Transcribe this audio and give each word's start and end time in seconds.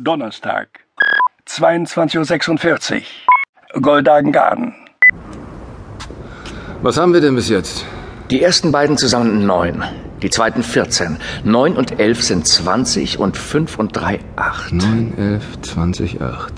Donnerstag, 0.00 0.68
22.46 1.48 3.02
Uhr. 3.74 3.82
Goldagen-Garden. 3.82 4.72
Was 6.82 6.96
haben 6.96 7.12
wir 7.12 7.20
denn 7.20 7.34
bis 7.34 7.48
jetzt? 7.48 7.84
Die 8.30 8.40
ersten 8.40 8.70
beiden 8.70 8.96
zusammen 8.96 9.44
neun, 9.44 9.82
die 10.22 10.30
zweiten 10.30 10.62
14. 10.62 11.16
Neun 11.42 11.76
und 11.76 11.98
elf 11.98 12.22
sind 12.22 12.46
20 12.46 13.18
und 13.18 13.36
fünf 13.36 13.76
und 13.80 13.96
drei 13.96 14.20
acht. 14.36 14.72
9, 14.72 15.14
11, 15.18 15.62
20, 15.62 16.22
8. 16.22 16.52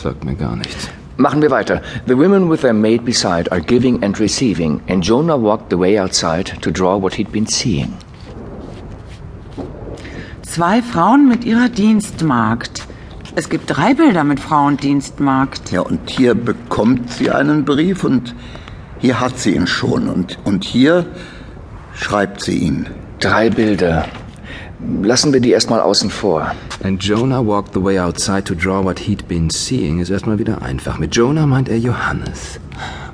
Sagt 0.00 0.22
mir 0.24 0.36
gar 0.36 0.54
nichts. 0.54 0.90
Machen 1.16 1.42
wir 1.42 1.50
weiter. 1.50 1.82
The 2.06 2.16
women 2.16 2.48
with 2.48 2.60
their 2.60 2.72
maid 2.72 3.04
beside 3.04 3.50
are 3.50 3.60
giving 3.60 4.04
and 4.04 4.20
receiving, 4.20 4.80
and 4.88 5.02
Jonah 5.02 5.36
walked 5.36 5.70
the 5.70 5.76
way 5.76 5.98
outside 5.98 6.52
to 6.62 6.70
draw 6.70 7.02
what 7.02 7.14
he'd 7.14 7.32
been 7.32 7.48
seeing. 7.48 7.96
Zwei 10.50 10.82
Frauen 10.82 11.28
mit 11.28 11.44
ihrer 11.44 11.68
Dienstmagd. 11.68 12.88
Es 13.36 13.50
gibt 13.50 13.70
drei 13.70 13.94
Bilder 13.94 14.24
mit 14.24 14.40
Frau 14.40 14.66
und 14.66 14.82
Dienstmagd. 14.82 15.70
Ja, 15.70 15.82
und 15.82 16.10
hier 16.10 16.34
bekommt 16.34 17.12
sie 17.12 17.30
einen 17.30 17.64
Brief 17.64 18.02
und 18.02 18.34
hier 18.98 19.20
hat 19.20 19.38
sie 19.38 19.54
ihn 19.54 19.68
schon. 19.68 20.08
Und, 20.08 20.38
und 20.42 20.64
hier 20.64 21.06
schreibt 21.94 22.42
sie 22.42 22.58
ihn. 22.58 22.88
Drei 23.20 23.48
Bilder. 23.48 24.08
Lassen 25.02 25.32
wir 25.32 25.38
die 25.38 25.52
erstmal 25.52 25.82
außen 25.82 26.10
vor. 26.10 26.50
And 26.82 27.00
Jonah 27.00 27.46
walked 27.46 27.72
the 27.72 27.84
way 27.84 28.00
outside 28.00 28.42
to 28.42 28.56
draw 28.56 28.82
what 28.84 28.98
he'd 28.98 29.28
been 29.28 29.50
seeing 29.50 30.00
ist 30.00 30.10
erstmal 30.10 30.40
wieder 30.40 30.62
einfach. 30.62 30.98
Mit 30.98 31.14
Jonah 31.14 31.46
meint 31.46 31.68
er 31.68 31.78
Johannes. 31.78 32.58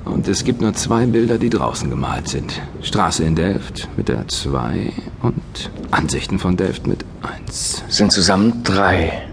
Und 0.05 0.27
es 0.27 0.43
gibt 0.43 0.61
nur 0.61 0.73
zwei 0.73 1.05
Bilder, 1.05 1.37
die 1.37 1.49
draußen 1.49 1.89
gemalt 1.89 2.29
sind. 2.29 2.61
Straße 2.81 3.23
in 3.23 3.35
Delft 3.35 3.89
mit 3.97 4.07
der 4.07 4.27
2 4.27 4.91
und 5.21 5.69
Ansichten 5.91 6.39
von 6.39 6.55
Delft 6.55 6.87
mit 6.87 7.05
1. 7.21 7.83
Sind 7.89 8.11
zusammen 8.11 8.63
drei. 8.63 9.23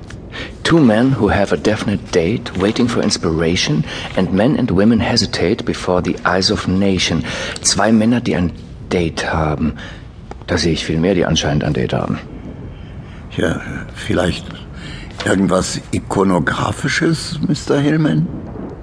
Two 0.62 0.79
men 0.79 1.12
who 1.12 1.29
have 1.29 1.52
a 1.52 1.56
definite 1.56 2.10
date, 2.12 2.51
waiting 2.59 2.88
for 2.88 3.02
inspiration, 3.02 3.85
and 4.16 4.32
men 4.32 4.57
and 4.57 4.71
women 4.71 4.99
hesitate 4.99 5.65
before 5.65 6.02
the 6.02 6.16
eyes 6.24 6.51
of 6.51 6.66
nation. 6.66 7.23
Zwei 7.62 7.93
Männer, 7.93 8.21
die 8.21 8.35
ein 8.35 8.52
Date 8.90 9.32
haben. 9.32 9.74
Da 10.46 10.59
sehe 10.59 10.73
ich 10.73 10.85
viel 10.85 10.99
mehr, 10.99 11.15
die 11.15 11.24
anscheinend 11.24 11.65
ein 11.65 11.74
Date 11.74 11.93
haben. 11.93 12.18
Ja, 13.37 13.60
vielleicht 13.95 14.46
irgendwas 15.24 15.80
Ikonografisches, 15.93 17.38
Mr. 17.46 17.79
Hillman? 17.79 18.27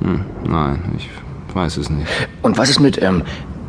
Hm, 0.02 0.26
nein, 0.44 0.94
ich 0.98 1.10
weiß 1.56 1.78
es 1.78 1.90
nicht. 1.90 2.08
Und 2.42 2.58
was 2.58 2.70
ist 2.70 2.80
mit 2.80 3.02
ähm, 3.02 3.24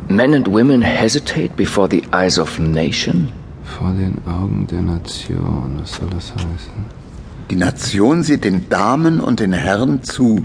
Men 0.07 0.33
and 0.33 0.51
Women 0.51 0.81
hesitate 0.81 1.51
before 1.55 1.87
the 1.89 2.03
eyes 2.11 2.37
of 2.37 2.59
nation? 2.59 3.31
Vor 3.63 3.91
den 3.91 4.17
Augen 4.27 4.67
der 4.67 4.81
Nation, 4.81 5.79
was 5.81 5.93
soll 5.93 6.09
das 6.09 6.31
heißen? 6.33 7.03
Die 7.49 7.55
Nation 7.55 8.23
sieht 8.23 8.43
den 8.43 8.69
Damen 8.69 9.19
und 9.19 9.39
den 9.39 9.53
Herren 9.53 10.03
zu. 10.03 10.43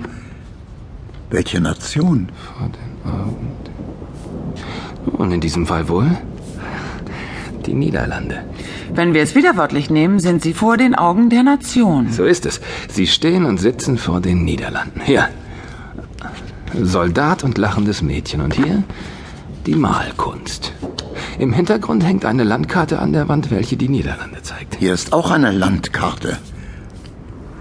Welche 1.31 1.61
Nation? 1.61 2.29
Vor 2.57 2.69
den 2.69 3.13
Augen. 3.13 3.49
der- 3.67 5.21
Und 5.21 5.33
in 5.33 5.41
diesem 5.41 5.67
Fall 5.67 5.89
wohl? 5.89 6.11
Die 7.67 7.75
Niederlande. 7.75 8.39
Wenn 8.95 9.13
wir 9.15 9.23
es 9.23 9.35
wieder 9.35 9.57
wörtlich 9.57 9.91
nehmen, 9.91 10.21
sind 10.21 10.43
sie 10.43 10.55
vor 10.55 10.77
den 10.77 10.95
Augen 10.95 11.29
der 11.29 11.43
Nation. 11.43 12.11
So 12.11 12.25
ist 12.25 12.47
es. 12.47 12.61
Sie 12.89 13.07
stehen 13.07 13.45
und 13.45 13.59
sitzen 13.59 13.99
vor 13.99 14.21
den 14.21 14.45
Niederlanden. 14.45 15.01
Hier. 15.05 15.29
Soldat 16.81 17.45
und 17.45 17.59
lachendes 17.59 18.01
Mädchen. 18.03 18.41
Und 18.41 18.55
hier 18.55 18.83
die 19.67 19.75
Malkunst. 19.75 20.73
Im 21.39 21.53
Hintergrund 21.53 22.05
hängt 22.05 22.25
eine 22.25 22.43
Landkarte 22.43 22.99
an 22.99 23.13
der 23.13 23.29
Wand, 23.29 23.51
welche 23.53 23.77
die 23.77 23.89
Niederlande 23.89 24.43
zeigt. 24.43 24.75
Hier 24.77 24.93
ist 24.93 25.13
auch 25.13 25.31
eine 25.31 25.53
Landkarte. 25.53 26.39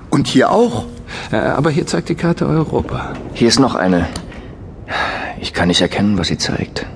Und 0.10 0.28
hier 0.28 0.52
auch. 0.52 0.86
Äh, 1.32 1.38
aber 1.38 1.70
hier 1.70 1.86
zeigt 1.86 2.10
die 2.10 2.16
Karte 2.16 2.48
Europa. 2.48 3.14
Hier 3.34 3.48
ist 3.48 3.60
noch 3.60 3.76
eine. 3.76 4.08
Ich 5.40 5.54
kann 5.54 5.68
nicht 5.68 5.82
erkennen, 5.82 6.18
was 6.18 6.28
sie 6.28 6.38
zeigt. 6.38 6.88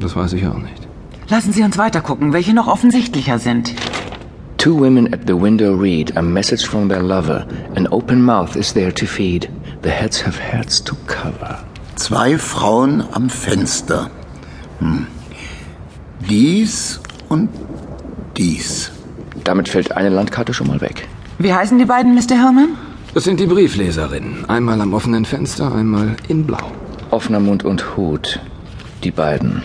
Das 0.00 0.16
weiß 0.16 0.32
ich 0.32 0.46
auch 0.46 0.58
nicht. 0.58 0.88
Lassen 1.28 1.52
Sie 1.52 1.62
uns 1.62 1.78
weiter 1.78 2.00
gucken, 2.00 2.32
welche 2.32 2.54
noch 2.54 2.66
offensichtlicher 2.66 3.38
sind. 3.38 3.74
Two 4.58 4.76
women 4.78 5.14
at 5.14 5.20
the 5.26 5.40
window 5.40 5.74
read 5.74 6.16
a 6.16 6.22
message 6.22 6.66
from 6.66 6.88
their 6.88 7.02
lover. 7.02 7.46
An 7.76 7.86
open 7.88 8.22
mouth 8.22 8.56
is 8.56 8.72
there 8.72 8.92
to 8.92 9.06
feed. 9.06 9.48
The 9.82 9.90
heads 9.90 10.26
have 10.26 10.38
heads 10.38 10.82
to 10.82 10.96
cover. 11.06 11.64
Zwei 11.96 12.38
Frauen 12.38 13.04
am 13.12 13.28
Fenster. 13.30 14.10
Hm. 14.78 15.06
Dies 16.28 17.00
und 17.28 17.48
dies. 18.36 18.90
Damit 19.44 19.68
fällt 19.68 19.92
eine 19.96 20.08
Landkarte 20.08 20.54
schon 20.54 20.66
mal 20.66 20.80
weg. 20.80 21.08
Wie 21.38 21.52
heißen 21.52 21.78
die 21.78 21.84
beiden, 21.84 22.14
Mr. 22.14 22.36
Hillman? 22.36 22.76
Das 23.14 23.24
sind 23.24 23.40
die 23.40 23.46
Briefleserinnen. 23.46 24.48
Einmal 24.48 24.80
am 24.80 24.94
offenen 24.94 25.24
Fenster, 25.24 25.74
einmal 25.74 26.16
in 26.28 26.46
Blau. 26.46 26.70
Offener 27.10 27.40
Mund 27.40 27.64
und 27.64 27.96
Hut. 27.96 28.40
Die 29.02 29.10
beiden. 29.10 29.62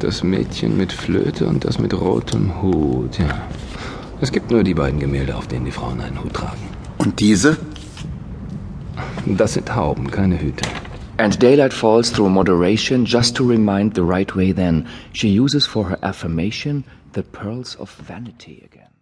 Das 0.00 0.22
Mädchen 0.22 0.76
mit 0.76 0.92
Flöte 0.92 1.46
und 1.46 1.64
das 1.64 1.78
mit 1.78 1.94
rotem 1.94 2.60
Hut, 2.60 3.18
ja. 3.18 3.42
Es 4.20 4.32
gibt 4.32 4.50
nur 4.50 4.64
die 4.64 4.74
beiden 4.74 4.98
Gemälde, 4.98 5.36
auf 5.36 5.46
denen 5.46 5.66
die 5.66 5.70
Frauen 5.70 6.00
einen 6.00 6.22
Hut 6.22 6.34
tragen. 6.34 6.58
Und 6.98 7.20
diese? 7.20 7.56
Das 9.26 9.54
sind 9.54 9.74
Hauben, 9.74 10.10
keine 10.10 10.40
Hüte. 10.40 10.68
And 11.18 11.38
daylight 11.38 11.72
falls 11.72 12.10
through 12.10 12.28
moderation 12.28 13.06
just 13.06 13.36
to 13.36 13.44
remind 13.44 13.94
the 13.94 14.04
right 14.04 14.34
way 14.36 14.52
then. 14.52 14.86
She 15.12 15.28
uses 15.28 15.64
for 15.64 15.84
her 15.84 15.98
affirmation 16.02 16.84
the 17.12 17.22
pearls 17.22 17.74
of 17.76 17.90
vanity 17.92 18.62
again. 18.70 18.88